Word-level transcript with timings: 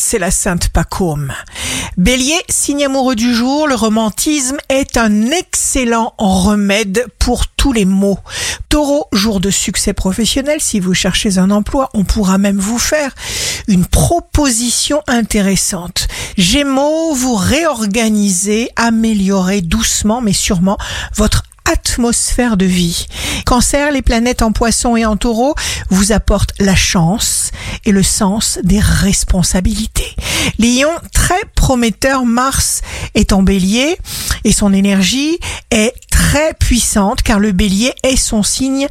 c'est 0.00 0.18
la 0.18 0.30
Sainte 0.30 0.70
Pacôme. 0.70 1.32
Bélier, 1.96 2.40
signe 2.48 2.86
amoureux 2.86 3.14
du 3.14 3.34
jour, 3.34 3.68
le 3.68 3.74
romantisme 3.74 4.56
est 4.68 4.96
un 4.96 5.30
excellent 5.30 6.14
remède 6.18 7.06
pour 7.18 7.46
tous 7.46 7.72
les 7.72 7.84
maux. 7.84 8.18
Taureau, 8.68 9.06
jour 9.12 9.40
de 9.40 9.50
succès 9.50 9.92
professionnel, 9.92 10.60
si 10.60 10.80
vous 10.80 10.94
cherchez 10.94 11.38
un 11.38 11.50
emploi, 11.50 11.90
on 11.92 12.04
pourra 12.04 12.38
même 12.38 12.58
vous 12.58 12.78
faire 12.78 13.14
une 13.68 13.84
proposition 13.84 15.02
intéressante. 15.06 16.08
Gémeaux, 16.38 17.12
vous 17.14 17.34
réorganisez, 17.34 18.70
améliorez 18.76 19.60
doucement 19.60 20.20
mais 20.20 20.32
sûrement 20.32 20.78
votre 21.14 21.42
atmosphère 21.70 22.56
de 22.56 22.64
vie. 22.64 23.06
Cancer, 23.46 23.92
les 23.92 24.02
planètes 24.02 24.42
en 24.42 24.52
poisson 24.52 24.96
et 24.96 25.04
en 25.04 25.16
taureau 25.16 25.54
vous 25.90 26.12
apportent 26.12 26.54
la 26.58 26.74
chance 26.74 27.39
et 27.84 27.92
le 27.92 28.02
sens 28.02 28.58
des 28.62 28.80
responsabilités. 28.80 30.14
Lion, 30.58 30.90
très 31.12 31.40
prometteur, 31.54 32.24
Mars 32.24 32.82
est 33.14 33.32
en 33.32 33.42
bélier 33.42 33.96
et 34.44 34.52
son 34.52 34.72
énergie 34.72 35.38
est 35.70 35.94
très 36.20 36.52
puissante 36.52 37.22
car 37.22 37.40
le 37.40 37.50
bélier 37.50 37.94
est 38.02 38.16
son 38.16 38.42
signe 38.42 38.88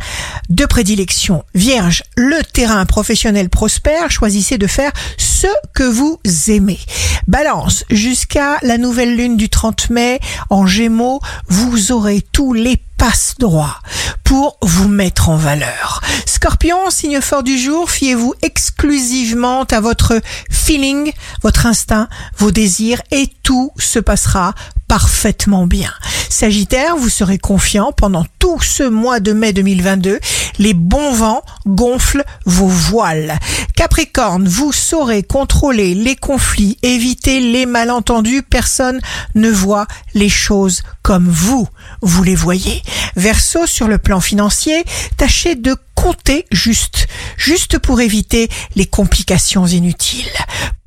de 0.50 0.66
prédilection. 0.66 1.44
Vierge, 1.54 2.02
le 2.18 2.42
terrain 2.44 2.88
professionnel 2.88 3.50
prospère, 3.50 4.10
choisissez 4.10 4.58
de 4.58 4.66
faire 4.66 4.92
ce 5.18 5.48
que 5.76 5.84
vous 5.84 6.20
aimez. 6.48 6.80
Balance, 7.28 7.86
jusqu'à 7.92 8.58
la 8.64 8.80
nouvelle 8.80 9.16
lune 9.16 9.38
du 9.38 9.48
30 9.48 9.92
mai 9.92 10.20
en 10.50 10.66
Gémeaux, 10.66 11.22
vous 11.48 11.92
aurez 11.92 12.26
tous 12.32 12.54
les 12.54 12.82
passe 12.98 13.36
droits 13.38 13.78
pour 14.24 14.58
vous 14.64 14.88
mettre 14.88 15.30
en 15.30 15.38
valeur. 15.38 16.02
Scorpion, 16.26 16.90
signe 16.90 17.22
fort 17.22 17.44
du 17.44 17.60
jour, 17.60 17.92
fiez-vous 17.92 18.34
exclusivement 18.42 19.64
à 19.66 19.80
votre 19.80 20.20
feeling, 20.50 21.14
votre 21.44 21.68
instinct, 21.68 22.10
vos 22.38 22.52
désirs 22.52 23.02
et 23.12 23.30
tout 23.44 23.72
se 23.78 24.00
passera 24.00 24.56
parfaitement 24.88 25.68
bien. 25.68 25.94
Sagittaire, 26.30 26.96
vous 26.96 27.10
serez 27.10 27.40
confiant 27.40 27.92
pendant 27.92 28.24
tout 28.38 28.62
ce 28.62 28.84
mois 28.84 29.20
de 29.20 29.34
mai 29.34 29.52
2022. 29.52 30.20
Les 30.60 30.76
bons 30.76 31.12
vents 31.12 31.42
gonflent 31.66 32.24
vos 32.46 32.68
voiles. 32.68 33.38
Capricorne, 33.76 34.48
vous 34.48 34.72
saurez 34.72 35.24
contrôler 35.24 35.96
les 35.96 36.16
conflits, 36.16 36.78
éviter 36.84 37.40
les 37.40 37.66
malentendus. 37.66 38.44
Personne 38.44 39.02
ne 39.34 39.50
voit 39.50 39.88
les 40.14 40.30
choses 40.30 40.84
comme 41.02 41.28
vous, 41.28 41.68
vous 42.04 42.24
les 42.24 42.36
voyez. 42.36 42.84
Verseau, 43.16 43.66
sur 43.66 43.88
le 43.88 43.98
plan 43.98 44.22
financier, 44.22 44.84
tâchez 45.18 45.56
de 45.56 45.76
compter 45.96 46.46
juste, 46.52 47.08
juste 47.38 47.80
pour 47.80 48.02
éviter 48.02 48.50
les 48.76 48.86
complications 48.86 49.66
inutiles. 49.66 50.32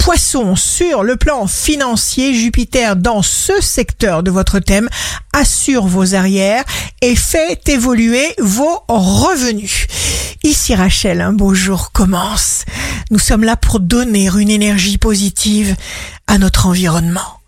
Poisson, 0.03 0.57
sur 0.57 1.05
le 1.05 1.15
plan 1.15 1.47
financier, 1.47 2.35
Jupiter 2.35 2.97
dans 2.97 3.23
ce 3.23 3.53
secteur 3.63 4.25
de 4.25 4.33
votre 4.33 4.59
thème 4.59 4.89
assure 5.33 5.87
vos 5.87 6.17
arrières 6.17 6.65
et 7.03 7.15
fait 7.15 7.69
évoluer 7.69 8.35
vos 8.41 8.83
revenus. 8.89 9.87
Ici 10.43 10.75
Rachel, 10.75 11.21
un 11.21 11.33
beau 11.33 11.55
jour 11.55 11.93
commence. 11.93 12.65
Nous 13.13 13.21
sommes 13.21 13.45
là 13.45 13.55
pour 13.55 13.79
donner 13.79 14.27
une 14.27 14.51
énergie 14.51 14.99
positive 14.99 15.77
à 16.27 16.37
notre 16.39 16.67
environnement. 16.67 17.42